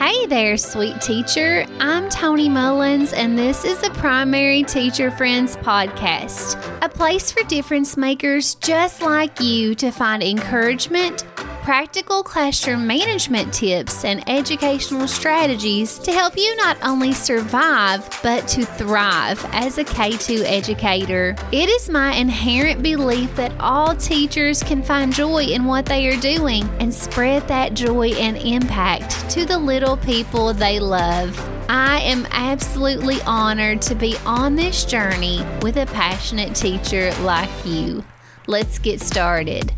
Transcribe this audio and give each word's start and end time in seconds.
Hey 0.00 0.24
there, 0.24 0.56
sweet 0.56 0.98
teacher. 1.02 1.66
I'm 1.78 2.08
Toni 2.08 2.48
Mullins, 2.48 3.12
and 3.12 3.38
this 3.38 3.66
is 3.66 3.82
the 3.82 3.90
Primary 3.90 4.62
Teacher 4.62 5.10
Friends 5.10 5.58
podcast, 5.58 6.56
a 6.80 6.88
place 6.88 7.30
for 7.30 7.42
difference 7.42 7.98
makers 7.98 8.54
just 8.54 9.02
like 9.02 9.38
you 9.42 9.74
to 9.74 9.90
find 9.90 10.22
encouragement, 10.22 11.26
practical 11.70 12.24
classroom 12.24 12.84
management 12.84 13.54
tips, 13.54 14.04
and 14.04 14.28
educational 14.28 15.06
strategies 15.06 16.00
to 16.00 16.10
help 16.10 16.36
you 16.36 16.56
not 16.56 16.76
only 16.82 17.12
survive, 17.12 18.04
but 18.24 18.48
to 18.48 18.64
thrive 18.64 19.40
as 19.52 19.78
a 19.78 19.84
K 19.84 20.16
2 20.16 20.42
educator. 20.46 21.36
It 21.52 21.68
is 21.68 21.88
my 21.88 22.12
inherent 22.16 22.82
belief 22.82 23.36
that 23.36 23.52
all 23.60 23.94
teachers 23.94 24.64
can 24.64 24.82
find 24.82 25.14
joy 25.14 25.44
in 25.44 25.64
what 25.64 25.86
they 25.86 26.08
are 26.08 26.20
doing 26.20 26.68
and 26.80 26.92
spread 26.92 27.46
that 27.46 27.74
joy 27.74 28.08
and 28.14 28.36
impact 28.38 29.30
to 29.30 29.44
the 29.44 29.56
little 29.56 29.96
people 29.96 30.52
they 30.52 30.80
love. 30.80 31.38
I 31.68 32.00
am 32.00 32.26
absolutely 32.32 33.22
honored 33.22 33.80
to 33.82 33.94
be 33.94 34.16
on 34.26 34.56
this 34.56 34.84
journey 34.84 35.46
with 35.62 35.76
a 35.76 35.86
passionate 35.86 36.56
teacher 36.56 37.14
like 37.20 37.64
you. 37.64 38.02
Let's 38.48 38.80
get 38.80 39.00
started. 39.00 39.72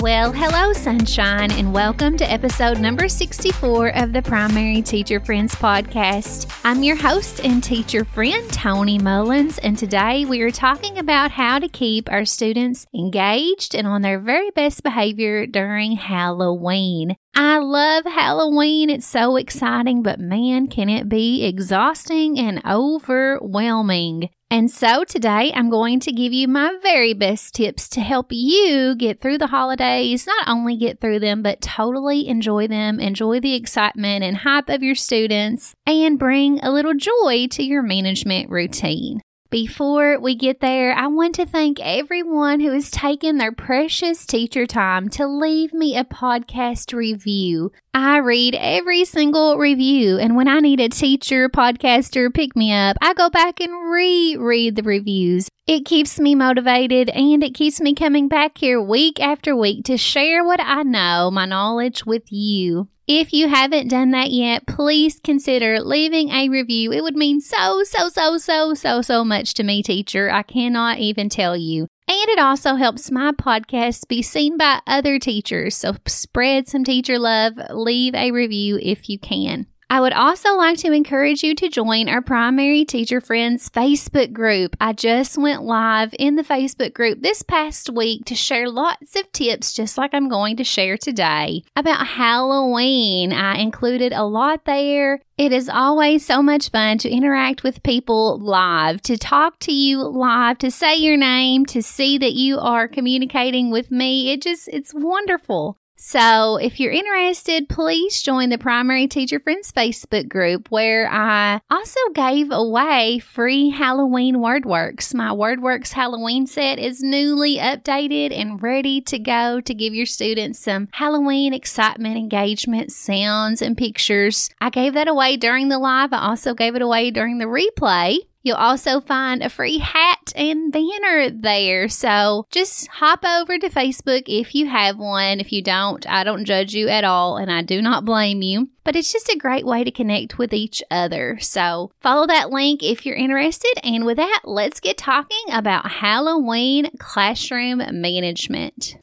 Well, 0.00 0.30
hello, 0.30 0.72
sunshine, 0.74 1.50
and 1.50 1.74
welcome 1.74 2.16
to 2.18 2.30
episode 2.30 2.78
number 2.78 3.08
64 3.08 3.96
of 3.96 4.12
the 4.12 4.22
Primary 4.22 4.80
Teacher 4.80 5.18
Friends 5.18 5.56
podcast. 5.56 6.56
I'm 6.62 6.84
your 6.84 6.94
host 6.94 7.40
and 7.44 7.64
teacher 7.64 8.04
friend, 8.04 8.48
Toni 8.52 9.00
Mullins, 9.00 9.58
and 9.58 9.76
today 9.76 10.24
we 10.24 10.40
are 10.42 10.52
talking 10.52 10.98
about 10.98 11.32
how 11.32 11.58
to 11.58 11.66
keep 11.66 12.08
our 12.12 12.24
students 12.24 12.86
engaged 12.94 13.74
and 13.74 13.88
on 13.88 14.02
their 14.02 14.20
very 14.20 14.50
best 14.50 14.84
behavior 14.84 15.46
during 15.46 15.92
Halloween. 15.96 17.16
I 17.40 17.58
love 17.58 18.04
Halloween. 18.04 18.90
It's 18.90 19.06
so 19.06 19.36
exciting, 19.36 20.02
but 20.02 20.18
man, 20.18 20.66
can 20.66 20.88
it 20.88 21.08
be 21.08 21.44
exhausting 21.44 22.36
and 22.36 22.60
overwhelming. 22.66 24.30
And 24.50 24.68
so 24.68 25.04
today 25.04 25.52
I'm 25.54 25.70
going 25.70 26.00
to 26.00 26.10
give 26.10 26.32
you 26.32 26.48
my 26.48 26.76
very 26.82 27.14
best 27.14 27.54
tips 27.54 27.88
to 27.90 28.00
help 28.00 28.32
you 28.32 28.96
get 28.96 29.20
through 29.20 29.38
the 29.38 29.46
holidays, 29.46 30.26
not 30.26 30.48
only 30.48 30.76
get 30.76 31.00
through 31.00 31.20
them, 31.20 31.44
but 31.44 31.60
totally 31.60 32.26
enjoy 32.26 32.66
them, 32.66 32.98
enjoy 32.98 33.38
the 33.38 33.54
excitement 33.54 34.24
and 34.24 34.38
hype 34.38 34.68
of 34.68 34.82
your 34.82 34.96
students, 34.96 35.76
and 35.86 36.18
bring 36.18 36.58
a 36.64 36.72
little 36.72 36.94
joy 36.94 37.46
to 37.52 37.62
your 37.62 37.82
management 37.82 38.50
routine. 38.50 39.20
Before 39.50 40.20
we 40.20 40.34
get 40.34 40.60
there, 40.60 40.92
I 40.92 41.06
want 41.06 41.36
to 41.36 41.46
thank 41.46 41.80
everyone 41.80 42.60
who 42.60 42.70
has 42.72 42.90
taken 42.90 43.38
their 43.38 43.50
precious 43.50 44.26
teacher 44.26 44.66
time 44.66 45.08
to 45.10 45.26
leave 45.26 45.72
me 45.72 45.96
a 45.96 46.04
podcast 46.04 46.92
review. 46.92 47.72
I 48.00 48.18
read 48.18 48.54
every 48.54 49.04
single 49.04 49.58
review, 49.58 50.18
and 50.18 50.36
when 50.36 50.46
I 50.46 50.60
need 50.60 50.78
a 50.78 50.88
teacher, 50.88 51.48
podcaster, 51.48 52.32
pick 52.32 52.54
me 52.54 52.72
up, 52.72 52.96
I 53.00 53.12
go 53.12 53.28
back 53.28 53.58
and 53.58 53.90
reread 53.90 54.76
the 54.76 54.84
reviews. 54.84 55.48
It 55.66 55.84
keeps 55.84 56.20
me 56.20 56.36
motivated 56.36 57.10
and 57.10 57.42
it 57.42 57.54
keeps 57.54 57.80
me 57.80 57.96
coming 57.96 58.28
back 58.28 58.56
here 58.56 58.80
week 58.80 59.18
after 59.18 59.56
week 59.56 59.84
to 59.86 59.96
share 59.96 60.44
what 60.44 60.60
I 60.60 60.84
know, 60.84 61.32
my 61.32 61.44
knowledge 61.44 62.06
with 62.06 62.30
you. 62.30 62.86
If 63.08 63.32
you 63.32 63.48
haven't 63.48 63.88
done 63.88 64.12
that 64.12 64.30
yet, 64.30 64.68
please 64.68 65.18
consider 65.18 65.80
leaving 65.80 66.28
a 66.28 66.48
review. 66.48 66.92
It 66.92 67.02
would 67.02 67.16
mean 67.16 67.40
so, 67.40 67.82
so, 67.82 68.08
so, 68.10 68.38
so, 68.38 68.74
so, 68.74 69.02
so 69.02 69.24
much 69.24 69.54
to 69.54 69.64
me, 69.64 69.82
teacher. 69.82 70.30
I 70.30 70.44
cannot 70.44 70.98
even 70.98 71.28
tell 71.28 71.56
you. 71.56 71.88
And 72.10 72.28
it 72.30 72.38
also 72.38 72.74
helps 72.74 73.10
my 73.10 73.32
podcast 73.32 74.08
be 74.08 74.22
seen 74.22 74.56
by 74.56 74.80
other 74.86 75.18
teachers. 75.18 75.76
So 75.76 75.94
spread 76.06 76.66
some 76.66 76.82
teacher 76.82 77.18
love. 77.18 77.52
Leave 77.70 78.14
a 78.14 78.30
review 78.30 78.78
if 78.80 79.10
you 79.10 79.18
can. 79.18 79.66
I 79.90 80.02
would 80.02 80.12
also 80.12 80.54
like 80.54 80.76
to 80.80 80.92
encourage 80.92 81.42
you 81.42 81.54
to 81.54 81.70
join 81.70 82.10
our 82.10 82.20
Primary 82.20 82.84
Teacher 82.84 83.22
Friends 83.22 83.70
Facebook 83.70 84.34
group. 84.34 84.76
I 84.78 84.92
just 84.92 85.38
went 85.38 85.62
live 85.62 86.14
in 86.18 86.34
the 86.34 86.42
Facebook 86.42 86.92
group 86.92 87.22
this 87.22 87.42
past 87.42 87.88
week 87.88 88.26
to 88.26 88.34
share 88.34 88.68
lots 88.68 89.16
of 89.16 89.32
tips, 89.32 89.72
just 89.72 89.96
like 89.96 90.12
I'm 90.12 90.28
going 90.28 90.58
to 90.58 90.64
share 90.64 90.98
today, 90.98 91.62
about 91.74 92.06
Halloween. 92.06 93.32
I 93.32 93.56
included 93.56 94.12
a 94.12 94.24
lot 94.24 94.66
there. 94.66 95.20
It 95.38 95.52
is 95.52 95.70
always 95.70 96.26
so 96.26 96.42
much 96.42 96.70
fun 96.70 96.98
to 96.98 97.08
interact 97.08 97.62
with 97.62 97.82
people 97.82 98.38
live, 98.40 99.00
to 99.02 99.16
talk 99.16 99.58
to 99.60 99.72
you 99.72 100.02
live, 100.02 100.58
to 100.58 100.70
say 100.70 100.96
your 100.96 101.16
name, 101.16 101.64
to 101.64 101.82
see 101.82 102.18
that 102.18 102.34
you 102.34 102.58
are 102.58 102.88
communicating 102.88 103.70
with 103.70 103.90
me. 103.90 104.32
It 104.32 104.42
just, 104.42 104.68
it's 104.68 104.92
wonderful. 104.92 105.78
So, 106.00 106.58
if 106.58 106.78
you're 106.78 106.92
interested, 106.92 107.68
please 107.68 108.22
join 108.22 108.50
the 108.50 108.56
Primary 108.56 109.08
Teacher 109.08 109.40
Friends 109.40 109.72
Facebook 109.72 110.28
group 110.28 110.70
where 110.70 111.10
I 111.10 111.60
also 111.68 111.98
gave 112.14 112.52
away 112.52 113.18
free 113.18 113.70
Halloween 113.70 114.36
WordWorks. 114.36 115.12
My 115.12 115.30
WordWorks 115.30 115.90
Halloween 115.90 116.46
set 116.46 116.78
is 116.78 117.02
newly 117.02 117.56
updated 117.56 118.32
and 118.32 118.62
ready 118.62 119.00
to 119.02 119.18
go 119.18 119.60
to 119.60 119.74
give 119.74 119.92
your 119.92 120.06
students 120.06 120.60
some 120.60 120.88
Halloween 120.92 121.52
excitement, 121.52 122.16
engagement, 122.16 122.92
sounds, 122.92 123.60
and 123.60 123.76
pictures. 123.76 124.50
I 124.60 124.70
gave 124.70 124.94
that 124.94 125.08
away 125.08 125.36
during 125.36 125.68
the 125.68 125.80
live. 125.80 126.12
I 126.12 126.28
also 126.28 126.54
gave 126.54 126.76
it 126.76 126.82
away 126.82 127.10
during 127.10 127.38
the 127.38 127.46
replay. 127.46 128.18
You'll 128.42 128.56
also 128.56 129.00
find 129.00 129.42
a 129.42 129.50
free 129.50 129.78
hat 129.78 130.32
and 130.36 130.72
banner 130.72 131.30
there. 131.30 131.88
So 131.88 132.46
just 132.50 132.86
hop 132.86 133.24
over 133.24 133.58
to 133.58 133.68
Facebook 133.68 134.22
if 134.26 134.54
you 134.54 134.68
have 134.68 134.96
one. 134.96 135.40
If 135.40 135.52
you 135.52 135.62
don't, 135.62 136.08
I 136.08 136.24
don't 136.24 136.44
judge 136.44 136.72
you 136.72 136.88
at 136.88 137.04
all 137.04 137.36
and 137.36 137.50
I 137.50 137.62
do 137.62 137.82
not 137.82 138.04
blame 138.04 138.42
you. 138.42 138.68
But 138.84 138.96
it's 138.96 139.12
just 139.12 139.28
a 139.28 139.36
great 139.36 139.66
way 139.66 139.84
to 139.84 139.90
connect 139.90 140.38
with 140.38 140.54
each 140.54 140.82
other. 140.90 141.38
So 141.40 141.90
follow 142.00 142.26
that 142.28 142.50
link 142.50 142.82
if 142.82 143.04
you're 143.04 143.16
interested. 143.16 143.74
And 143.82 144.06
with 144.06 144.16
that, 144.16 144.42
let's 144.44 144.80
get 144.80 144.96
talking 144.96 145.44
about 145.52 145.90
Halloween 145.90 146.90
classroom 146.98 147.82
management. 148.00 148.96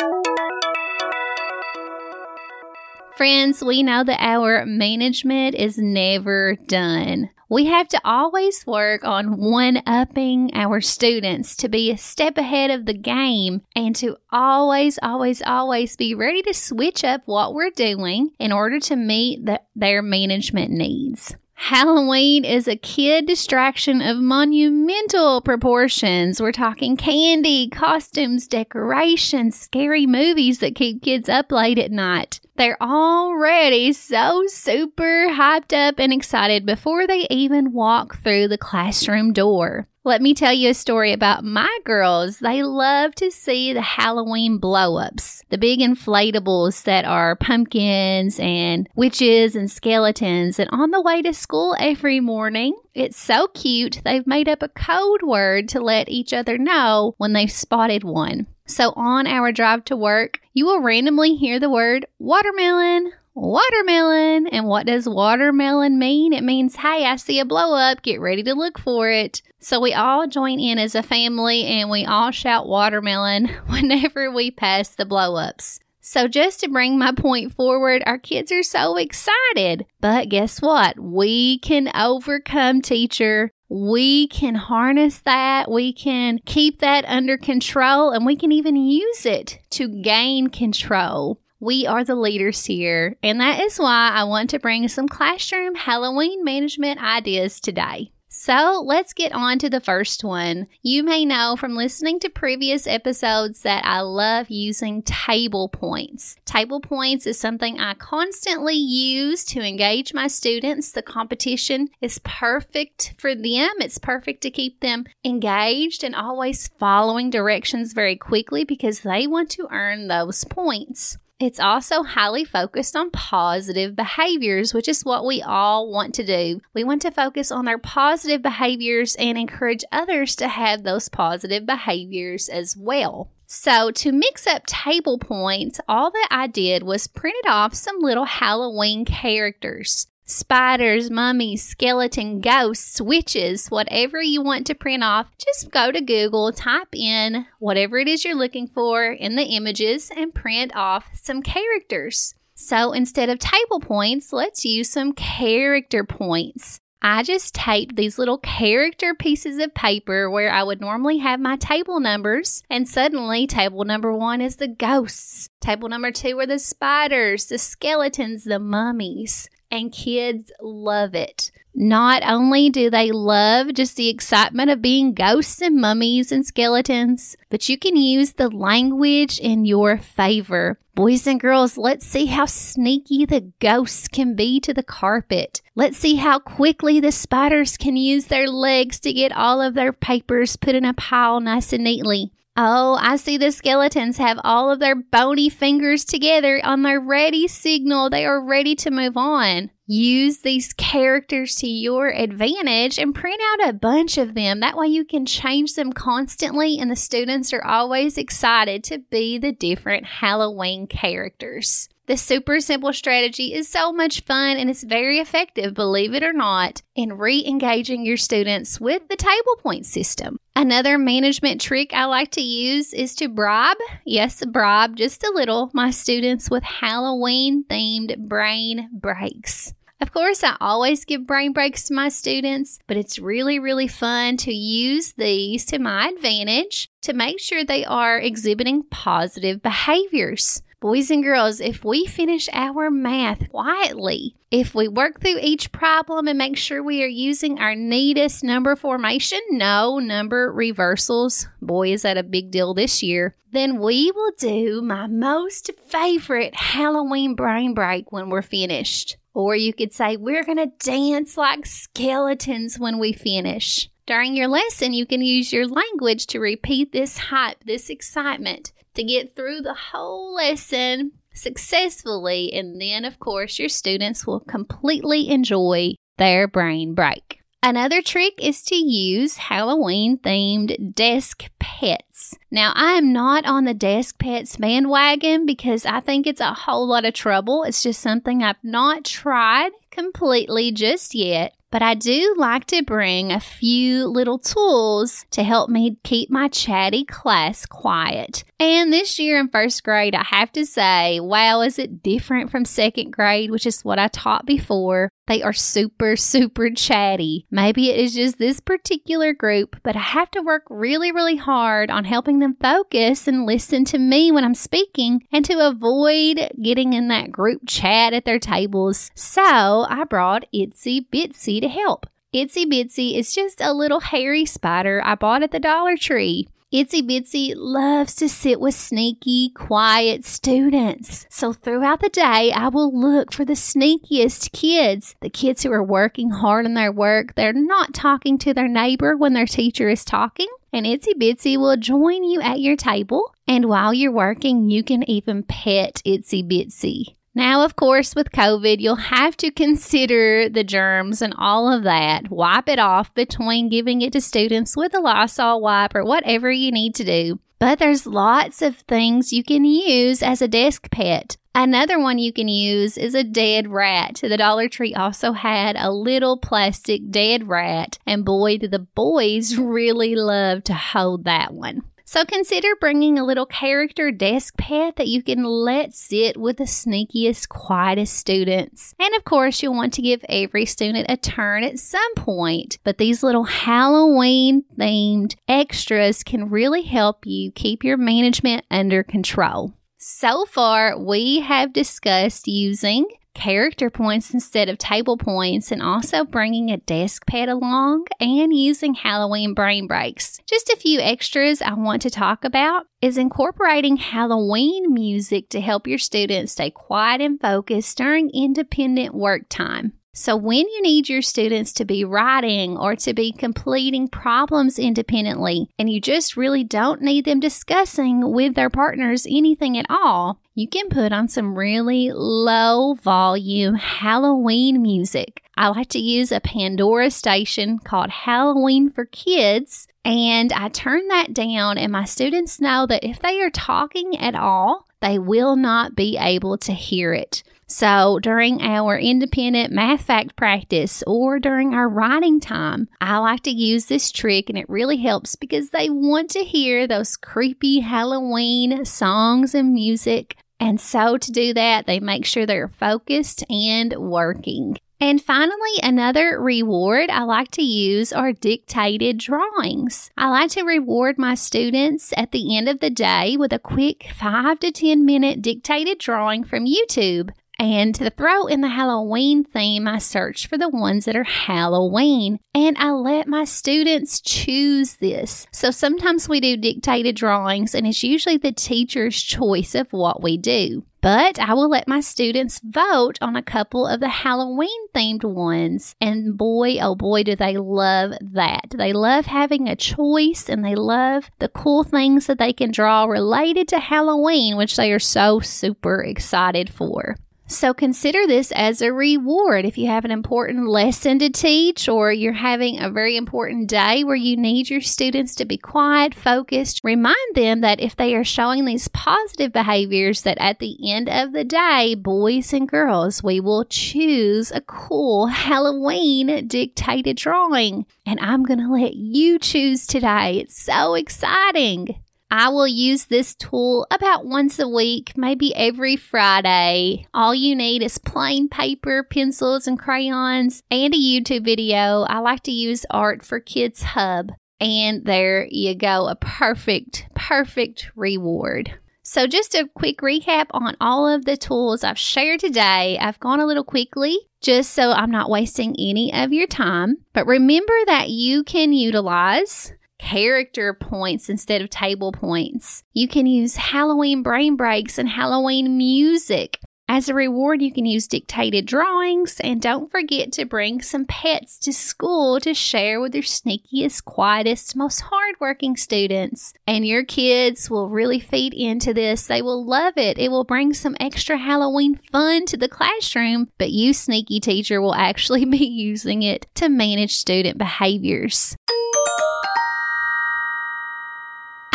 Friends, 3.18 3.64
we 3.64 3.84
know 3.84 4.04
that 4.04 4.20
our 4.20 4.66
management 4.66 5.56
is 5.56 5.78
never 5.78 6.56
done. 6.68 7.30
We 7.48 7.66
have 7.66 7.88
to 7.90 8.02
always 8.04 8.66
work 8.66 9.04
on 9.04 9.38
one 9.38 9.84
upping 9.86 10.52
our 10.56 10.82
students 10.82 11.56
to 11.58 11.70
be 11.70 11.92
a 11.92 11.98
step 11.98 12.38
ahead 12.38 12.72
of 12.72 12.86
the 12.86 12.94
game 12.94 13.62
and 13.76 13.96
to 13.98 14.18
always, 14.32 14.98
always, 15.04 15.44
always 15.44 15.96
be 15.96 16.16
ready 16.16 16.42
to 16.44 16.54
switch 16.54 17.04
up 17.04 17.22
what 17.26 17.54
we're 17.54 17.70
doing 17.70 18.32
in 18.40 18.52
order 18.52 18.80
to 18.80 18.96
meet 18.96 19.46
the, 19.46 19.62
their 19.76 20.02
management 20.02 20.72
needs. 20.72 21.36
Halloween 21.54 22.44
is 22.44 22.68
a 22.68 22.76
kid 22.76 23.28
distraction 23.28 24.02
of 24.02 24.18
monumental 24.18 25.42
proportions. 25.42 26.42
We're 26.42 26.52
talking 26.52 26.98
candy, 26.98 27.70
costumes, 27.70 28.48
decorations, 28.48 29.56
scary 29.58 30.06
movies 30.06 30.60
that 30.60 30.76
keep 30.76 31.02
kids 31.02 31.30
up 31.30 31.52
late 31.52 31.80
at 31.80 31.92
night. 31.92 32.40
They're 32.58 32.82
already 32.82 33.92
so 33.92 34.44
super 34.48 35.28
hyped 35.30 35.74
up 35.74 36.00
and 36.00 36.14
excited 36.14 36.66
before 36.66 37.06
they 37.06 37.28
even 37.30 37.74
walk 37.74 38.18
through 38.24 38.48
the 38.48 38.58
classroom 38.58 39.34
door. 39.34 39.88
Let 40.06 40.22
me 40.22 40.36
tell 40.36 40.54
you 40.54 40.70
a 40.70 40.76
story 40.76 41.14
about 41.14 41.44
my 41.44 41.80
girls. 41.84 42.38
They 42.38 42.62
love 42.62 43.16
to 43.16 43.32
see 43.32 43.74
the 43.74 43.82
Halloween 43.82 44.60
blow 44.60 44.98
ups, 44.98 45.44
the 45.50 45.58
big 45.58 45.80
inflatables 45.80 46.84
that 46.84 47.06
are 47.06 47.36
pumpkins 47.36 48.40
and 48.40 48.88
witches 48.96 49.56
and 49.56 49.70
skeletons. 49.70 50.60
And 50.60 50.70
on 50.72 50.92
the 50.92 51.02
way 51.02 51.24
to 51.24 51.34
school 51.34 51.76
every 51.80 52.20
morning, 52.20 52.80
it's 52.94 53.20
so 53.20 53.48
cute. 53.48 54.02
They've 54.06 54.28
made 54.28 54.48
up 54.48 54.62
a 54.62 54.70
code 54.70 55.24
word 55.24 55.68
to 55.70 55.82
let 55.82 56.08
each 56.08 56.34
other 56.34 56.60
know 56.60 57.16
when 57.18 57.34
they've 57.34 57.52
spotted 57.52 58.04
one. 58.04 58.46
So 58.66 58.94
on 58.96 59.28
our 59.28 59.52
drive 59.52 59.86
to 59.86 59.96
work, 59.96 60.40
you 60.54 60.66
will 60.66 60.82
randomly 60.82 61.36
hear 61.36 61.60
the 61.60 61.70
word 61.70 62.06
watermelon, 62.20 63.12
watermelon. 63.36 64.48
And 64.48 64.66
what 64.66 64.88
does 64.88 65.08
watermelon 65.08 66.00
mean? 66.00 66.34
It 66.34 66.44
means, 66.44 66.78
hey, 66.78 67.06
I 67.06 67.16
see 67.18 67.40
a 67.40 67.46
blow 67.46 67.76
up, 67.76 68.02
get 68.02 68.20
ready 68.20 68.44
to 68.44 68.54
look 68.54 68.80
for 68.80 69.10
it. 69.10 69.42
So 69.60 69.80
we 69.80 69.94
all 69.94 70.28
join 70.28 70.60
in 70.60 70.80
as 70.80 70.96
a 70.96 71.04
family 71.04 71.66
and 71.66 71.90
we 71.90 72.06
all 72.06 72.32
shout 72.32 72.68
watermelon 72.68 73.48
whenever 73.68 74.32
we 74.32 74.52
pass 74.52 74.90
the 74.90 75.06
blow 75.06 75.36
ups. 75.36 75.80
So, 76.08 76.28
just 76.28 76.60
to 76.60 76.70
bring 76.70 77.00
my 77.00 77.14
point 77.14 77.56
forward, 77.56 78.04
our 78.06 78.20
kids 78.20 78.52
are 78.52 78.62
so 78.62 78.96
excited. 78.96 79.88
But 80.00 80.30
guess 80.30 80.62
what? 80.62 81.00
We 81.00 81.58
can 81.58 81.90
overcome, 81.96 82.84
teacher. 82.84 83.50
We 83.78 84.30
can 84.30 84.56
harness 84.56 85.20
that. 85.26 85.70
We 85.70 85.92
can 85.92 86.40
keep 86.46 86.80
that 86.80 87.04
under 87.10 87.38
control 87.38 88.12
and 88.12 88.26
we 88.26 88.38
can 88.38 88.54
even 88.54 88.78
use 88.78 89.26
it 89.26 89.60
to 89.72 89.90
gain 90.02 90.48
control. 90.48 91.42
We 91.60 91.86
are 91.86 92.06
the 92.06 92.16
leaders 92.16 92.64
here, 92.64 93.18
and 93.22 93.42
that 93.42 93.60
is 93.60 93.78
why 93.78 94.12
I 94.14 94.24
want 94.24 94.50
to 94.52 94.60
bring 94.60 94.88
some 94.88 95.10
classroom 95.10 95.76
Halloween 95.76 96.46
management 96.46 97.04
ideas 97.04 97.60
today. 97.60 98.12
So 98.28 98.84
let's 98.86 99.14
get 99.14 99.32
on 99.32 99.60
to 99.60 99.70
the 99.70 99.80
first 99.80 100.24
one. 100.24 100.68
You 100.82 101.04
may 101.04 101.26
know 101.26 101.56
from 101.56 101.76
listening 101.76 102.20
to 102.20 102.30
previous 102.30 102.86
episodes 102.86 103.62
that 103.62 103.86
I 103.86 104.02
love 104.02 104.50
using 104.50 105.04
table 105.04 105.70
points. 105.70 106.36
Table 106.46 106.82
points 106.82 107.26
is 107.26 107.40
something 107.40 107.80
I 107.80 107.94
constantly 107.94 108.76
use 108.76 109.46
to 109.46 109.62
engage 109.62 110.14
my 110.14 110.28
students. 110.28 110.92
The 110.92 111.02
competition 111.02 111.90
is 112.02 112.20
perfect 112.24 113.14
for 113.18 113.36
them, 113.36 113.72
it's 113.80 113.98
perfect 113.98 114.42
to 114.42 114.52
keep 114.52 114.82
them 114.82 115.06
engaged 115.24 116.04
and 116.04 116.16
always 116.16 116.68
following 116.80 117.30
directions 117.30 117.94
very 117.94 118.18
quickly 118.18 118.64
because 118.64 119.00
they 119.00 119.28
want 119.28 119.50
to 119.52 119.68
earn 119.72 120.08
those 120.08 120.44
points. 120.44 121.18
It's 121.38 121.60
also 121.60 122.04
highly 122.04 122.46
focused 122.46 122.96
on 122.96 123.12
positive 123.12 123.94
behaviors, 123.94 124.74
which 124.74 124.88
is 124.88 125.04
what 125.04 125.26
we 125.26 125.42
all 125.42 125.92
want 125.92 126.16
to 126.16 126.26
do. 126.26 126.62
We 126.74 126.86
want 126.86 127.02
to 127.02 127.12
focus 127.12 127.52
on 127.52 127.66
their 127.66 127.78
positive 127.78 128.42
behaviors 128.42 129.16
and 129.16 129.38
encourage 129.38 129.84
others 129.92 130.38
to 130.38 130.48
have 130.48 130.84
those 130.84 131.10
positive 131.10 131.66
behaviors 131.66 132.48
as 132.48 132.78
well. 132.78 133.32
So, 133.48 133.92
to 133.92 134.14
mix 134.14 134.48
up 134.48 134.66
table 134.66 135.20
points, 135.20 135.82
all 135.90 136.10
that 136.10 136.28
I 136.32 136.48
did 136.48 136.84
was 136.84 137.08
printed 137.08 137.48
off 137.48 137.74
some 137.74 138.00
little 138.00 138.26
Halloween 138.26 139.04
characters 139.04 140.08
spiders, 140.26 141.12
mummies, 141.12 141.64
skeleton, 141.64 142.42
ghosts, 142.42 143.00
witches, 143.00 143.68
whatever 143.68 144.22
you 144.22 144.42
want 144.42 144.68
to 144.68 144.76
print 144.76 145.04
off, 145.04 145.28
just 145.38 145.72
go 145.72 145.92
to 145.92 146.02
Google, 146.02 146.52
type 146.52 146.94
in 146.94 147.46
whatever 147.60 147.98
it 147.98 148.08
is 148.08 148.26
you're 148.26 148.36
looking 148.36 148.68
for 148.68 149.06
in 149.06 149.36
the 149.36 149.44
images, 149.44 150.12
and 150.16 150.34
print 150.34 150.76
off 150.76 151.10
some 151.14 151.42
characters. 151.42 152.34
So 152.56 152.92
instead 152.92 153.30
of 153.30 153.40
table 153.40 153.80
points, 153.80 154.34
let's 154.34 154.66
use 154.66 154.90
some 154.90 155.14
character 155.14 156.04
points. 156.04 156.80
I 157.02 157.22
just 157.22 157.54
taped 157.54 157.96
these 157.96 158.18
little 158.18 158.40
character 158.40 159.14
pieces 159.14 159.60
of 159.60 159.76
paper 159.76 160.28
where 160.28 160.52
I 160.52 160.64
would 160.64 160.82
normally 160.82 161.20
have 161.20 161.40
my 161.40 161.56
table 161.56 162.00
numbers, 162.00 162.64
and 162.68 162.90
suddenly 162.90 163.46
table 163.46 163.84
number 163.84 164.12
one 164.12 164.42
is 164.42 164.56
the 164.56 164.68
ghosts. 164.68 165.50
Table 165.62 165.88
number 165.88 166.12
two 166.12 166.40
are 166.40 166.48
the 166.48 166.58
spiders, 166.58 167.46
the 167.46 167.60
skeletons, 167.60 168.46
the 168.46 168.58
mummies 168.58 169.50
and 169.72 169.92
kids 169.92 170.52
love 170.62 171.16
it. 171.16 171.52
Not 171.78 172.24
only 172.26 172.70
do 172.70 172.90
they 172.90 173.12
love 173.12 173.74
just 173.74 173.98
the 173.98 174.08
excitement 174.08 174.70
of 174.72 174.82
being 174.82 175.14
ghosts 175.14 175.62
and 175.62 175.76
mummies 175.76 176.32
and 176.32 176.46
skeletons, 176.46 177.36
but 177.50 177.68
you 177.68 177.78
can 177.78 177.98
use 177.98 178.34
the 178.34 178.50
language 178.50 179.40
in 179.40 179.66
your 179.66 179.98
favor. 179.98 180.80
Boys 180.96 181.28
and 181.28 181.38
girls, 181.38 181.78
let's 181.78 182.06
see 182.06 182.28
how 182.28 182.46
sneaky 182.46 183.26
the 183.26 183.52
ghosts 183.60 184.08
can 184.08 184.36
be 184.36 184.62
to 184.62 184.74
the 184.74 184.84
carpet. 184.84 185.62
Let's 185.76 185.98
see 185.98 186.16
how 186.16 186.40
quickly 186.40 187.02
the 187.02 187.12
spiders 187.12 187.76
can 187.76 187.98
use 187.98 188.28
their 188.28 188.48
legs 188.48 189.02
to 189.02 189.12
get 189.12 189.34
all 189.34 189.62
of 189.62 189.74
their 189.74 189.92
papers 189.92 190.56
put 190.56 190.76
in 190.76 190.86
a 190.86 190.94
pile 190.94 191.42
nice 191.42 191.74
and 191.74 191.84
neatly. 191.84 192.32
Oh, 192.58 192.98
I 193.02 193.18
see 193.18 193.36
the 193.36 193.52
skeletons 193.52 194.18
have 194.18 194.40
all 194.46 194.72
of 194.72 194.80
their 194.80 194.96
bony 194.96 195.50
fingers 195.50 196.06
together 196.06 196.62
on 196.64 196.84
their 196.84 197.02
ready 197.02 197.50
signal. 197.50 198.10
They 198.10 198.26
are 198.26 198.42
ready 198.42 198.76
to 198.76 198.92
move 198.92 199.18
on. 199.18 199.72
Use 199.88 200.40
these 200.40 200.72
characters 200.72 201.56
to 201.56 201.68
your 201.68 202.08
advantage 202.08 202.98
and 202.98 203.14
print 203.14 203.42
out 203.52 203.70
a 203.70 203.74
bunch 203.74 204.18
of 204.18 204.36
them. 204.36 204.62
That 204.62 204.78
way 204.78 204.88
you 204.88 205.04
can 205.04 205.26
change 205.26 205.74
them 205.74 205.92
constantly, 205.92 206.80
and 206.80 206.90
the 206.90 206.96
students 206.96 207.52
are 207.52 207.64
always 207.64 208.18
excited 208.18 208.86
to 208.86 209.00
be 209.00 209.38
the 209.38 209.52
different 209.52 210.06
Halloween 210.06 210.88
characters. 210.88 211.90
This 212.08 212.22
super 212.22 212.60
simple 212.60 212.94
strategy 212.94 213.56
is 213.56 213.68
so 213.68 213.92
much 213.92 214.22
fun 214.22 214.58
and 214.58 214.70
it's 214.70 214.84
very 214.84 215.18
effective, 215.18 215.74
believe 215.74 216.14
it 216.14 216.22
or 216.22 216.34
not, 216.34 216.84
in 216.96 217.18
re 217.18 217.44
engaging 217.44 218.06
your 218.06 218.18
students 218.18 218.80
with 218.80 219.08
the 219.10 219.16
table 219.16 219.56
point 219.64 219.88
system. 219.88 220.38
Another 220.56 221.00
management 221.00 221.62
trick 221.62 221.94
I 221.94 222.06
like 222.06 222.30
to 222.32 222.42
use 222.42 222.94
is 222.94 223.16
to 223.16 223.28
bribe, 223.28 223.78
yes, 224.06 224.46
bribe 224.46 224.96
just 224.96 225.24
a 225.24 225.32
little, 225.34 225.72
my 225.74 225.90
students 225.90 226.48
with 226.48 226.64
Halloween 226.64 227.64
themed 227.64 228.16
brain 228.20 228.88
breaks. 228.94 229.74
Of 230.00 230.12
course, 230.12 230.44
I 230.44 230.58
always 230.60 231.06
give 231.06 231.26
brain 231.26 231.54
breaks 231.54 231.86
to 231.86 231.96
my 231.96 232.10
students, 232.10 232.78
but 232.86 232.98
it's 232.98 233.18
really, 233.18 233.58
really 233.58 233.88
fun 233.88 234.38
to 234.38 234.54
use 234.54 235.14
these 235.14 235.66
to 235.66 235.80
my 235.80 236.10
advantage 236.10 236.90
to 237.02 237.14
make 237.14 237.40
sure 237.40 237.64
they 237.64 237.84
are 237.84 238.20
exhibiting 238.20 238.84
positive 238.92 239.64
behaviors. 239.64 240.62
Boys 240.82 241.10
and 241.10 241.24
girls, 241.24 241.62
if 241.62 241.86
we 241.86 242.06
finish 242.06 242.50
our 242.52 242.92
math 242.92 243.50
quietly, 243.50 244.36
if 244.52 244.76
we 244.76 244.88
work 244.88 245.22
through 245.22 245.40
each 245.42 245.72
problem 245.72 246.28
and 246.28 246.38
make 246.38 246.58
sure 246.58 246.84
we 246.84 247.02
are 247.02 247.08
using 247.08 247.60
our 247.60 247.76
neatest 247.76 248.44
number 248.44 248.76
formation, 248.76 249.40
no 249.52 250.00
number 250.00 250.52
reversals, 250.52 251.48
boy, 251.62 251.94
is 251.94 252.02
that 252.02 252.18
a 252.18 252.24
big 252.24 252.52
deal 252.52 252.74
this 252.74 253.02
year, 253.02 253.36
then 253.52 253.80
we 253.80 254.12
will 254.12 254.34
do 254.38 254.82
my 254.82 255.08
most 255.08 255.72
favorite 255.88 256.54
Halloween 256.54 257.36
brain 257.36 257.74
break 257.74 258.12
when 258.12 258.30
we're 258.30 258.42
finished. 258.42 259.18
Or 259.34 259.56
you 259.56 259.74
could 259.74 259.94
say, 259.94 260.18
we're 260.18 260.44
going 260.44 260.58
to 260.58 260.72
dance 260.80 261.38
like 261.38 261.66
skeletons 261.66 262.78
when 262.78 263.00
we 263.00 263.14
finish. 263.14 263.90
During 264.06 264.36
your 264.36 264.48
lesson, 264.48 264.94
you 264.94 265.06
can 265.06 265.22
use 265.22 265.52
your 265.52 265.68
language 265.68 266.28
to 266.28 266.40
repeat 266.40 266.92
this 266.92 267.18
hype, 267.18 267.64
this 267.64 267.90
excitement 267.90 268.72
to 268.96 269.04
get 269.04 269.36
through 269.36 269.62
the 269.62 269.76
whole 269.76 270.34
lesson 270.34 271.12
successfully. 271.34 272.52
And 272.54 272.80
then, 272.82 273.06
of 273.06 273.20
course, 273.20 273.60
your 273.60 273.70
students 273.70 274.26
will 274.26 274.40
completely 274.40 275.30
enjoy 275.30 275.96
their 276.18 276.48
brain 276.48 276.96
break. 276.96 277.42
Another 277.68 278.04
trick 278.04 278.34
is 278.38 278.62
to 278.66 278.76
use 278.76 279.38
Halloween 279.38 280.20
themed 280.20 280.94
desk 280.94 281.46
pets. 281.58 282.36
Now, 282.52 282.72
I 282.76 282.92
am 282.92 283.12
not 283.12 283.44
on 283.48 283.64
the 283.64 283.74
desk 283.74 284.20
pets 284.20 284.58
bandwagon 284.58 285.48
because 285.48 285.84
I 285.84 286.00
think 286.00 286.28
it's 286.28 286.42
a 286.42 286.54
whole 286.54 286.88
lot 286.88 287.06
of 287.06 287.16
trouble. 287.16 287.64
It's 287.64 287.82
just 287.82 288.02
something 288.02 288.44
I've 288.44 288.64
not 288.64 289.04
tried 289.04 289.72
completely 289.90 290.72
just 290.72 291.16
yet. 291.16 291.56
But 291.76 291.82
I 291.82 291.94
do 291.94 292.36
like 292.38 292.64
to 292.68 292.84
bring 292.84 293.34
a 293.34 293.40
few 293.42 294.08
little 294.08 294.40
tools 294.40 295.26
to 295.32 295.44
help 295.44 295.70
me 295.70 295.98
keep 296.06 296.30
my 296.30 296.48
chatty 296.48 297.04
class 297.04 297.66
quiet. 297.66 298.46
And 298.62 298.94
this 298.94 299.20
year 299.20 299.38
in 299.38 299.50
first 299.50 299.84
grade, 299.84 300.16
I 300.16 300.24
have 300.24 300.54
to 300.54 300.66
say, 300.66 301.20
wow, 301.20 301.60
is 301.60 301.78
it 301.78 302.02
different 302.02 302.50
from 302.50 302.64
second 302.64 303.12
grade, 303.12 303.52
which 303.52 303.66
is 303.66 303.84
what 303.84 304.00
I 304.00 304.08
taught 304.08 304.46
before? 304.46 305.10
They 305.28 305.42
are 305.42 305.54
super, 305.54 306.16
super 306.16 306.70
chatty. 306.70 307.46
Maybe 307.50 307.90
it 307.90 308.00
is 308.00 308.16
just 308.16 308.38
this 308.38 308.60
particular 308.60 309.34
group, 309.34 309.78
but 309.84 309.96
I 309.96 310.00
have 310.00 310.32
to 310.32 310.42
work 310.42 310.64
really, 310.70 311.12
really 311.12 311.36
hard 311.36 311.90
on 311.90 312.06
helping 312.06 312.40
them 312.40 312.58
focus 312.62 313.28
and 313.28 313.46
listen 313.46 313.86
to 313.86 313.98
me 313.98 314.32
when 314.32 314.44
I'm 314.44 314.56
speaking 314.56 315.28
and 315.32 315.44
to 315.46 315.68
avoid 315.68 316.52
getting 316.62 316.94
in 316.94 317.08
that 317.10 317.32
group 317.32 317.62
chat 317.68 318.14
at 318.14 318.26
their 318.26 318.40
tables. 318.40 319.12
So 319.16 319.42
I 319.42 320.04
brought 320.10 320.46
Itsy 320.54 321.06
Bitsy 321.10 321.62
to 321.62 321.68
help. 321.68 322.06
Itsy 322.34 322.66
Bitsy 322.66 323.18
is 323.18 323.34
just 323.34 323.62
a 323.62 323.74
little 323.74 324.02
hairy 324.02 324.46
spider 324.46 325.02
I 325.06 325.16
bought 325.16 325.42
at 325.42 325.52
the 325.52 325.60
Dollar 325.60 325.96
Tree. 325.96 326.50
Itsy 326.76 327.02
Bitsy 327.02 327.54
loves 327.56 328.16
to 328.16 328.28
sit 328.28 328.60
with 328.60 328.76
sneaky, 328.76 329.50
quiet 329.52 330.26
students. 330.26 331.26
So 331.30 331.54
throughout 331.54 332.02
the 332.02 332.10
day, 332.10 332.52
I 332.52 332.68
will 332.68 332.94
look 332.94 333.32
for 333.32 333.46
the 333.46 333.54
sneakiest 333.54 334.52
kids, 334.52 335.16
the 335.22 335.30
kids 335.30 335.64
who 335.64 335.72
are 335.72 335.82
working 335.82 336.32
hard 336.32 336.66
on 336.66 336.74
their 336.74 336.92
work. 336.92 337.36
They're 337.36 337.54
not 337.54 337.94
talking 337.94 338.38
to 338.40 338.54
their 338.54 338.68
neighbor 338.68 339.16
when 339.16 339.32
their 339.32 339.46
teacher 339.46 339.88
is 339.88 340.04
talking. 340.04 340.50
And 340.74 340.86
Itsy 340.86 341.14
Bitsy 341.14 341.58
will 341.58 341.78
join 341.78 342.26
you 342.26 342.42
at 342.42 342.60
your 342.60 342.76
table. 342.76 343.34
And 343.48 343.70
while 343.70 343.94
you're 343.94 344.12
working, 344.12 344.70
you 344.70 344.84
can 344.84 345.10
even 345.10 345.44
pet 345.44 346.02
Itsy 346.06 346.44
Bitsy. 346.44 347.16
Now, 347.38 347.66
of 347.66 347.76
course, 347.76 348.16
with 348.16 348.32
COVID, 348.32 348.80
you'll 348.80 348.96
have 348.96 349.36
to 349.38 349.52
consider 349.52 350.48
the 350.48 350.64
germs 350.64 351.22
and 351.22 351.34
all 351.38 351.70
of 351.72 351.84
that. 351.84 352.32
Wipe 352.32 352.70
it 352.70 352.80
off 352.80 353.14
between 353.14 353.68
giving 353.68 354.02
it 354.02 354.14
to 354.14 354.22
students 354.22 354.78
with 354.78 354.96
a 354.96 355.02
Lysol 355.02 355.60
wipe 355.60 355.94
or 355.94 356.06
whatever 356.06 356.50
you 356.50 356.72
need 356.72 356.96
to 356.96 357.04
do. 357.04 357.40
But 357.60 357.80
there's 357.80 358.06
lots 358.06 358.62
of 358.62 358.78
things 358.78 359.34
you 359.34 359.44
can 359.44 359.66
use 359.66 360.24
as 360.24 360.42
a 360.42 360.48
desk 360.48 360.90
pet. 360.92 361.36
Another 361.54 362.00
one 362.00 362.20
you 362.20 362.32
can 362.32 362.48
use 362.48 362.98
is 362.98 363.16
a 363.16 363.24
dead 363.24 363.70
rat. 363.70 364.20
The 364.22 364.38
Dollar 364.38 364.70
Tree 364.70 364.94
also 364.94 365.34
had 365.34 365.76
a 365.78 365.92
little 365.92 366.38
plastic 366.38 367.10
dead 367.10 367.50
rat, 367.50 367.98
and 368.06 368.24
boy, 368.24 368.58
do 368.58 368.68
the 368.68 368.80
boys 368.80 369.58
really 369.58 370.16
love 370.16 370.64
to 370.66 370.74
hold 370.74 371.26
that 371.26 371.54
one. 371.54 371.84
So 372.08 372.24
consider 372.24 372.68
bringing 372.80 373.18
a 373.18 373.26
little 373.26 373.48
character 373.48 374.12
desk 374.12 374.56
pad 374.58 374.94
that 374.98 375.08
you 375.08 375.24
can 375.24 375.44
let 375.44 375.96
sit 375.96 376.38
with 376.38 376.58
the 376.58 376.66
sneakiest, 376.66 377.50
quietest 377.50 378.16
students. 378.16 378.94
And 379.00 379.14
of 379.16 379.24
course, 379.26 379.64
you'll 379.64 379.74
want 379.74 379.94
to 379.94 380.04
give 380.04 380.24
every 380.30 380.68
student 380.68 381.08
a 381.10 381.18
turn 381.18 381.64
at 381.64 381.80
some 381.80 382.14
point. 382.14 382.78
But 382.84 383.00
these 383.00 383.24
little 383.24 383.46
Halloween 383.46 384.66
themed 384.78 385.36
extras 385.48 386.24
can 386.24 386.52
really 386.52 386.84
help 386.84 387.26
you 387.26 387.52
keep 387.52 387.84
your 387.84 387.98
management 387.98 388.66
under 388.70 389.02
control. 389.02 389.74
So 389.98 390.46
far, 390.46 391.00
we 391.00 391.40
have 391.40 391.74
discussed 391.74 392.48
using 392.48 393.08
character 393.36 393.92
points 393.92 394.34
instead 394.34 394.70
of 394.70 394.80
table 394.80 395.18
points, 395.18 395.72
and 395.72 395.84
also 395.84 396.26
bringing 396.26 396.72
a 396.72 396.78
desk 396.78 397.28
pad 397.28 397.50
along 397.50 398.06
and 398.20 398.56
using 398.56 398.96
Halloween 398.96 399.54
brain 399.54 399.86
breaks. 399.86 400.40
Just 400.50 400.70
a 400.70 400.78
few 400.78 401.00
extras 401.00 401.62
I 401.62 401.74
want 401.74 402.02
to 402.02 402.10
talk 402.10 402.44
about 402.44 402.88
is 403.02 403.18
incorporating 403.20 403.98
Halloween 403.98 404.94
music 404.94 405.50
to 405.50 405.62
help 405.62 405.86
your 405.86 406.00
students 406.00 406.54
stay 406.54 406.72
quiet 406.72 407.22
and 407.22 407.40
focused 407.40 407.98
during 407.98 408.32
independent 408.34 409.14
work 409.14 409.44
time. 409.50 409.94
So, 410.18 410.38
when 410.38 410.70
you 410.70 410.82
need 410.82 411.10
your 411.10 411.22
students 411.22 411.74
to 411.74 411.84
be 411.84 412.06
writing 412.06 412.78
or 412.78 412.96
to 412.96 413.14
be 413.14 413.34
completing 413.34 414.08
problems 414.08 414.80
independently, 414.80 415.70
and 415.78 415.90
you 415.90 416.00
just 416.00 416.38
really 416.38 416.64
don't 416.64 417.02
need 417.02 417.26
them 417.26 417.42
discussing 417.42 418.32
with 418.32 418.56
their 418.56 418.70
partners 418.70 419.28
anything 419.30 419.78
at 419.78 419.88
all, 419.90 420.40
you 420.54 420.70
can 420.70 420.88
put 420.88 421.12
on 421.12 421.28
some 421.28 421.58
really 421.60 422.12
low 422.14 422.94
volume 422.94 423.76
Halloween 423.76 424.82
music. 424.82 425.44
I 425.58 425.68
like 425.68 425.90
to 425.90 426.00
use 426.00 426.32
a 426.32 426.40
Pandora 426.40 427.12
station 427.12 427.78
called 427.80 428.10
Halloween 428.10 428.90
for 428.90 429.04
Kids, 429.04 429.86
and 430.06 430.54
I 430.54 430.70
turn 430.70 431.10
that 431.10 431.34
down, 431.34 431.78
and 431.78 431.92
my 431.92 432.06
students 432.06 432.62
know 432.62 432.86
that 432.86 433.04
if 433.04 433.20
they 433.20 433.42
are 433.42 433.50
talking 433.50 434.18
at 434.18 434.34
all, 434.34 434.88
they 435.02 435.20
will 435.20 435.58
not 435.58 435.94
be 435.94 436.18
able 436.18 436.58
to 436.60 436.72
hear 436.72 437.14
it. 437.14 437.44
So 437.68 438.20
during 438.22 438.62
our 438.62 438.98
independent 438.98 439.74
math 439.74 440.02
fact 440.02 440.36
practice 440.36 441.04
or 441.08 441.40
during 441.40 441.74
our 441.74 441.90
writing 441.90 442.40
time, 442.40 442.88
I 443.02 443.18
like 443.18 443.42
to 443.44 443.52
use 443.52 443.86
this 443.86 444.12
trick 444.12 444.50
and 444.50 444.58
it 444.58 444.70
really 444.70 444.98
helps 444.98 445.36
because 445.36 445.72
they 445.72 445.90
want 445.90 446.30
to 446.32 446.44
hear 446.44 446.86
those 446.88 447.18
creepy 447.18 447.80
Halloween 447.80 448.86
songs 448.86 449.56
and 449.56 449.74
music. 449.74 450.38
And 450.60 450.80
so 450.80 451.18
to 451.18 451.32
do 451.32 451.54
that, 451.56 451.88
they 451.88 452.00
make 452.00 452.26
sure 452.26 452.46
they're 452.46 452.68
focused 452.68 453.44
and 453.50 453.94
working. 453.98 454.78
And 455.02 455.22
finally, 455.22 455.76
another 455.84 456.40
reward 456.40 457.10
I 457.10 457.24
like 457.24 457.52
to 457.52 457.62
use 457.62 458.14
are 458.14 458.32
dictated 458.32 459.18
drawings. 459.18 460.10
I 460.16 460.30
like 460.30 460.52
to 460.52 460.64
reward 460.64 461.18
my 461.18 461.36
students 461.36 462.14
at 462.16 462.32
the 462.32 462.58
end 462.58 462.70
of 462.70 462.80
the 462.80 462.90
day 462.90 463.36
with 463.38 463.52
a 463.52 463.60
quick 463.60 464.08
5 464.18 464.60
to 464.60 464.72
10 464.72 465.04
minute 465.04 465.42
dictated 465.42 466.00
drawing 466.00 466.46
from 466.46 466.66
YouTube. 466.66 467.32
And 467.58 467.96
to 467.96 468.10
throw 468.10 468.48
in 468.48 468.62
the 468.62 468.68
Halloween 468.68 469.44
theme, 469.44 469.88
I 469.88 470.00
search 470.00 470.48
for 470.48 470.58
the 470.58 470.70
ones 470.70 471.06
that 471.06 471.16
are 471.16 471.24
Halloween 471.24 472.40
and 472.54 472.78
I 472.78 472.92
let 472.92 473.28
my 473.28 473.46
students 473.46 474.20
choose 474.20 474.96
this. 474.98 475.48
So 475.52 475.72
sometimes 475.72 476.28
we 476.28 476.40
do 476.40 476.58
dictated 476.58 477.16
drawings 477.16 477.74
and 477.74 477.88
it's 477.88 478.04
usually 478.04 478.38
the 478.38 478.52
teacher's 478.52 479.22
choice 479.22 479.76
of 479.76 479.92
what 479.94 480.22
we 480.22 480.38
do. 480.38 480.84
But 481.02 481.38
I 481.38 481.54
will 481.54 481.70
let 481.70 481.88
my 481.88 482.00
students 482.00 482.60
vote 482.64 483.20
on 483.22 483.36
a 483.36 483.44
couple 483.44 483.86
of 483.86 484.00
the 484.00 484.10
Halloween 484.10 484.88
themed 484.96 485.24
ones. 485.24 485.96
And 486.02 486.36
boy, 486.36 486.80
oh 486.80 486.96
boy, 486.96 487.22
do 487.22 487.36
they 487.36 487.58
love 487.58 488.14
that. 488.22 488.74
They 488.76 488.92
love 488.92 489.28
having 489.28 489.70
a 489.70 489.76
choice 489.76 490.50
and 490.50 490.66
they 490.66 490.74
love 490.74 491.30
the 491.38 491.48
cool 491.48 491.84
things 491.84 492.26
that 492.26 492.40
they 492.40 492.54
can 492.54 492.72
draw 492.72 493.06
related 493.06 493.68
to 493.68 493.80
Halloween, 493.80 494.58
which 494.58 494.78
they 494.78 494.92
are 494.92 495.00
so 495.00 495.40
super 495.42 496.02
excited 496.04 496.74
for. 496.74 497.16
So 497.48 497.76
consider 497.76 498.26
this 498.26 498.52
as 498.54 498.82
a 498.82 498.92
reward. 498.92 499.66
If 499.66 499.78
you 499.78 499.88
have 499.88 500.04
an 500.04 500.10
important 500.10 500.68
lesson 500.68 501.20
to 501.20 501.30
teach 501.30 501.88
or 501.88 502.12
you're 502.12 502.34
having 502.34 502.80
a 502.80 502.90
very 502.90 503.16
important 503.16 503.70
day 503.70 504.04
where 504.04 504.16
you 504.16 504.36
need 504.36 504.70
your 504.70 504.82
students 504.82 505.36
to 505.36 505.46
be 505.46 505.58
quiet, 505.58 506.16
focused, 506.16 506.82
remind 506.84 507.36
them 507.36 507.62
that 507.62 507.80
if 507.80 507.96
they 507.96 508.16
are 508.16 508.24
showing 508.24 508.66
these 508.66 508.88
positive 508.88 509.54
behaviors 509.54 510.24
that 510.24 510.40
at 510.40 510.58
the 510.58 510.92
end 510.92 511.08
of 511.08 511.34
the 511.34 511.44
day, 511.44 511.94
boys 511.94 512.52
and 512.52 512.68
girls, 512.68 513.22
we 513.22 513.40
will 513.40 513.66
choose 513.66 514.52
a 514.52 514.62
cool 514.62 515.28
Halloween 515.28 516.48
dictated 516.48 517.18
drawing. 517.18 517.86
And 518.08 518.20
I'm 518.20 518.44
going 518.44 518.60
to 518.60 518.72
let 518.72 518.96
you 518.96 519.38
choose 519.38 519.86
today. 519.86 520.40
It's 520.40 520.60
so 520.60 520.96
exciting. 520.96 521.96
I 522.32 522.50
will 522.50 522.68
use 522.68 523.06
this 523.06 523.36
tool 523.36 523.86
about 523.92 524.26
once 524.26 524.60
a 524.60 524.68
week, 524.68 525.14
maybe 525.16 525.56
every 525.56 525.96
Friday. 525.96 527.08
All 527.14 527.36
you 527.36 527.56
need 527.56 527.84
is 527.84 527.98
plain 527.98 528.50
paper, 528.50 529.04
pencils, 529.04 529.68
and 529.68 529.80
crayons, 529.80 530.64
and 530.72 530.94
a 530.94 530.98
YouTube 530.98 531.46
video. 531.46 532.02
I 532.02 532.20
like 532.20 532.44
to 532.44 532.52
use 532.52 532.86
Art 532.90 533.24
for 533.24 533.40
Kids 533.40 533.84
Hub. 533.84 534.32
And 534.60 535.06
there 535.06 535.48
you 535.50 535.76
go, 535.76 536.08
a 536.08 536.16
perfect, 536.16 537.06
perfect 537.14 537.92
reward. 537.96 538.80
So, 539.04 539.28
just 539.28 539.54
a 539.54 539.70
quick 539.76 540.00
recap 540.00 540.48
on 540.50 540.76
all 540.82 541.08
of 541.08 541.26
the 541.26 541.38
tools 541.38 541.84
I've 541.84 542.00
shared 542.00 542.40
today. 542.40 542.98
I've 543.00 543.20
gone 543.20 543.40
a 543.40 543.46
little 543.46 543.64
quickly 543.64 544.18
just 544.42 544.72
so 544.72 544.92
I'm 544.92 545.12
not 545.12 545.30
wasting 545.30 545.76
any 545.78 546.12
of 546.12 546.34
your 546.34 546.48
time. 546.48 546.98
But 547.14 547.28
remember 547.28 547.74
that 547.86 548.10
you 548.10 548.44
can 548.44 548.74
utilize 548.74 549.74
character 550.06 550.74
points 550.74 551.30
instead 551.30 551.62
of 551.62 551.70
table 551.70 552.12
points. 552.12 552.84
You 552.94 553.08
can 553.08 553.26
use 553.26 553.56
Halloween 553.56 554.22
brain 554.22 554.56
breaks 554.56 554.98
and 554.98 555.10
Halloween 555.10 555.78
music. 555.78 556.60
As 556.88 557.10
a 557.10 557.16
reward, 557.16 557.64
you 557.64 557.74
can 557.74 557.88
use 557.88 558.08
dictated 558.08 558.68
drawings 558.68 559.40
and 559.40 559.60
don't 559.60 559.90
forget 559.90 560.32
to 560.34 560.46
bring 560.46 560.84
some 560.84 561.06
pets 561.06 561.58
to 561.60 561.74
school 561.74 562.40
to 562.42 562.54
share 562.54 563.02
with 563.02 563.16
your 563.16 563.24
sneakiest, 563.24 564.06
quietest, 564.06 564.76
most 564.76 565.02
hardworking 565.02 565.76
students. 565.76 566.54
And 566.68 566.86
your 566.86 567.04
kids 567.04 567.72
will 567.72 567.90
really 567.90 568.20
feed 568.20 568.54
into 568.54 568.94
this. 568.94 569.26
They 569.26 569.42
will 569.42 569.66
love 569.66 569.98
it. 569.98 570.20
It 570.20 570.30
will 570.30 570.44
bring 570.44 570.76
some 570.76 570.96
extra 571.00 571.38
Halloween 571.38 572.00
fun 572.12 572.46
to 572.46 572.58
the 572.58 572.70
classroom, 572.70 573.50
but 573.58 573.72
you, 573.72 573.92
sneaky 573.92 574.40
teacher, 574.40 574.80
will 574.80 574.94
actually 574.94 575.46
be 575.60 575.66
using 575.66 576.22
it 576.22 576.46
to 576.54 576.70
manage 576.70 577.16
student 577.16 577.58
behaviors. 577.58 578.56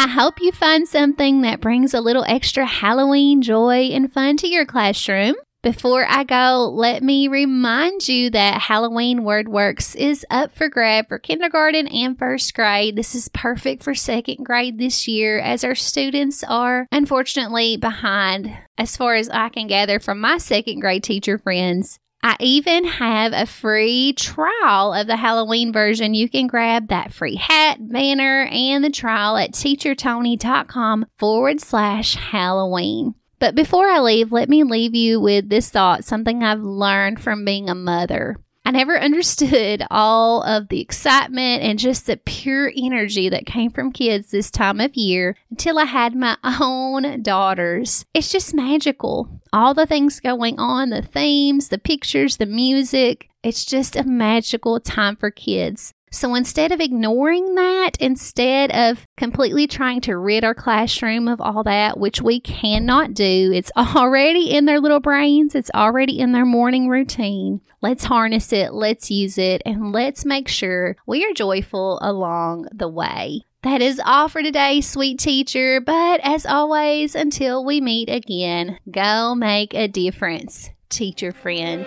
I 0.01 0.09
hope 0.09 0.41
you 0.41 0.51
find 0.51 0.89
something 0.89 1.43
that 1.43 1.61
brings 1.61 1.93
a 1.93 2.01
little 2.01 2.25
extra 2.27 2.65
Halloween 2.65 3.43
joy 3.43 3.91
and 3.93 4.11
fun 4.11 4.39
to 4.39 4.49
your 4.49 4.65
classroom. 4.65 5.35
Before 5.63 6.07
I 6.09 6.25
go, 6.25 6.73
let 6.75 7.03
me 7.03 7.29
remind 7.29 8.09
you 8.09 8.31
that 8.31 8.63
Halloween 8.63 9.21
WordWorks 9.21 9.95
is 9.95 10.25
up 10.31 10.57
for 10.57 10.71
grab 10.71 11.09
for 11.09 11.19
kindergarten 11.19 11.87
and 11.87 12.19
first 12.19 12.55
grade. 12.55 12.97
This 12.97 13.15
is 13.15 13.29
perfect 13.29 13.83
for 13.83 13.95
second 13.95 14.43
grade 14.43 14.79
this 14.79 15.07
year 15.07 15.39
as 15.39 15.65
our 15.65 15.75
students 15.75 16.43
are 16.45 16.87
unfortunately 16.91 17.77
behind 17.77 18.57
as 18.79 18.97
far 18.97 19.17
as 19.17 19.29
I 19.29 19.51
can 19.51 19.67
gather 19.67 20.01
from 20.01 20.19
my 20.19 20.39
second 20.39 20.81
grade 20.81 21.05
teacher 21.05 21.37
friends. 21.37 21.99
I 22.23 22.37
even 22.41 22.85
have 22.85 23.33
a 23.33 23.47
free 23.47 24.13
trial 24.13 24.93
of 24.93 25.07
the 25.07 25.17
Halloween 25.17 25.73
version. 25.73 26.13
You 26.13 26.29
can 26.29 26.47
grab 26.47 26.89
that 26.89 27.13
free 27.13 27.37
hat, 27.37 27.79
banner, 27.81 28.47
and 28.51 28.85
the 28.85 28.91
trial 28.91 29.37
at 29.37 29.53
teachertoni.com 29.53 31.07
forward 31.19 31.61
slash 31.61 32.17
Halloween. 32.17 33.15
But 33.39 33.55
before 33.55 33.89
I 33.89 34.01
leave, 34.01 34.33
let 34.33 34.51
me 34.51 34.65
leave 34.65 34.95
you 34.95 35.19
with 35.19 35.49
this 35.49 35.71
thought 35.71 36.05
something 36.05 36.43
I've 36.43 36.61
learned 36.61 37.21
from 37.21 37.47
being 37.47 37.71
a 37.71 37.75
mother. 37.75 38.37
I 38.71 38.73
never 38.73 38.97
understood 38.97 39.85
all 39.91 40.45
of 40.45 40.69
the 40.69 40.81
excitement 40.81 41.65
and 41.65 41.77
just 41.77 42.07
the 42.07 42.19
pure 42.19 42.71
energy 42.77 43.29
that 43.29 43.45
came 43.45 43.73
from 43.73 43.91
kids 43.91 44.31
this 44.31 44.49
time 44.49 44.79
of 44.79 44.95
year 44.95 45.35
until 45.51 45.77
I 45.77 45.87
had 45.87 46.15
my 46.15 46.37
own 46.61 47.21
daughters. 47.21 48.05
It's 48.15 48.31
just 48.31 48.55
magical. 48.55 49.29
All 49.53 49.75
the 49.75 49.87
things 49.87 50.21
going 50.21 50.61
on, 50.61 50.91
the 50.91 51.03
themes, 51.03 51.71
the 51.71 51.79
pictures, 51.79 52.37
the 52.37 52.47
music. 52.47 53.29
It's 53.43 53.65
just 53.65 53.97
a 53.97 54.05
magical 54.05 54.79
time 54.79 55.17
for 55.17 55.33
kids. 55.33 55.93
So 56.13 56.35
instead 56.35 56.73
of 56.73 56.81
ignoring 56.81 57.55
that, 57.55 57.93
instead 58.01 58.73
of 58.73 59.07
completely 59.17 59.67
trying 59.67 60.01
to 60.03 60.17
rid 60.17 60.43
our 60.43 60.55
classroom 60.55 61.29
of 61.29 61.41
all 61.41 61.63
that, 61.65 61.99
which 61.99 62.21
we 62.21 62.41
cannot 62.41 63.15
do, 63.15 63.53
it's 63.55 63.71
already 63.77 64.51
in 64.51 64.65
their 64.65 64.81
little 64.81 65.01
brains, 65.01 65.55
it's 65.55 65.71
already 65.75 66.19
in 66.19 66.33
their 66.33 66.47
morning 66.47 66.89
routine. 66.89 67.61
Let's 67.81 68.05
harness 68.05 68.53
it, 68.53 68.75
let's 68.75 69.11
use 69.11 69.39
it, 69.39 69.63
and 69.65 69.93
let's 69.93 70.25
make 70.25 70.49
sure 70.49 70.97
we 71.07 71.25
are 71.25 71.33
joyful 71.33 71.99
along 72.03 72.67
the 72.73 72.89
way. 72.89 73.47
That 73.63 73.81
is 73.81 74.01
all 74.05 74.29
for 74.29 74.43
today, 74.43 74.81
sweet 74.81 75.19
teacher. 75.19 75.81
But 75.81 76.21
as 76.23 76.47
always, 76.47 77.15
until 77.15 77.65
we 77.65 77.81
meet 77.81 78.09
again, 78.09 78.79
go 78.91 79.35
make 79.35 79.75
a 79.75 79.87
difference, 79.87 80.71
teacher 80.89 81.31
friend. 81.33 81.87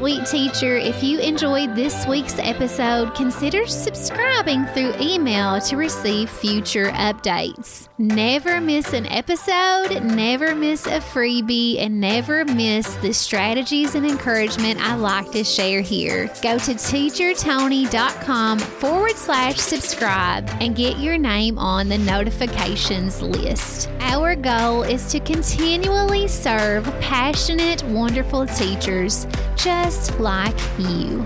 Sweet 0.00 0.24
teacher, 0.24 0.78
if 0.78 1.02
you 1.02 1.18
enjoyed 1.18 1.76
this 1.76 2.06
week's 2.06 2.38
episode, 2.38 3.14
consider 3.14 3.66
subscribing 3.66 4.64
through 4.68 4.94
email 4.98 5.60
to 5.60 5.76
receive 5.76 6.30
future 6.30 6.86
updates. 6.92 7.86
Never 7.98 8.62
miss 8.62 8.94
an 8.94 9.04
episode, 9.04 10.02
never 10.02 10.54
miss 10.54 10.86
a 10.86 11.00
freebie, 11.00 11.78
and 11.80 12.00
never 12.00 12.46
miss 12.46 12.94
the 13.02 13.12
strategies 13.12 13.94
and 13.94 14.06
encouragement 14.06 14.80
I 14.80 14.94
like 14.94 15.32
to 15.32 15.44
share 15.44 15.82
here. 15.82 16.28
Go 16.40 16.56
to 16.56 16.72
teachertoni.com 16.72 18.58
forward 18.58 19.16
slash 19.16 19.58
subscribe 19.58 20.48
and 20.62 20.74
get 20.74 20.98
your 20.98 21.18
name 21.18 21.58
on 21.58 21.90
the 21.90 21.98
notifications 21.98 23.20
list. 23.20 23.90
Our 24.00 24.34
goal 24.34 24.82
is 24.82 25.12
to 25.12 25.20
continually 25.20 26.26
serve 26.26 26.86
passionate, 27.02 27.82
wonderful 27.84 28.46
teachers 28.46 29.26
just 29.62 30.18
like 30.18 30.58
you. 30.78 31.22